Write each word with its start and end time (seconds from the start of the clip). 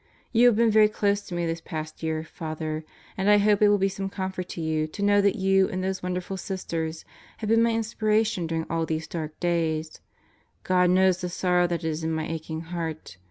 You 0.33 0.47
have 0.47 0.55
been 0.55 0.71
very 0.71 0.87
close 0.87 1.21
to 1.21 1.35
me 1.35 1.45
this 1.45 1.61
past 1.61 2.01
year, 2.01 2.23
Father, 2.23 2.83
and 3.15 3.29
I 3.29 3.37
hope 3.37 3.61
it 3.61 3.67
will 3.69 3.77
be 3.77 3.87
some 3.87 4.09
comfort 4.09 4.49
to 4.49 4.59
you 4.59 4.87
to 4.87 5.03
know 5.03 5.21
that 5.21 5.35
you 5.35 5.69
and 5.69 5.83
those 5.83 6.01
wonderful 6.01 6.37
Sisters 6.37 7.05
have 7.37 7.49
been 7.51 7.61
my 7.61 7.69
inspiration 7.69 8.47
during 8.47 8.65
all 8.67 8.87
these 8.87 9.07
dark 9.07 9.39
days.... 9.39 10.01
God 10.63 10.89
knows 10.89 11.21
the 11.21 11.29
sorrow 11.29 11.67
that 11.67 11.83
is 11.83 12.03
in 12.03 12.11
my 12.11 12.27
aching 12.27 12.61
heart. 12.61 13.17